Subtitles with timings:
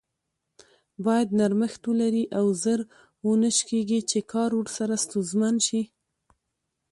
[1.05, 2.79] بايد نرمښت ولري او زر
[3.25, 5.81] و نه شکیږي چې کار ورسره ستونزمن شي.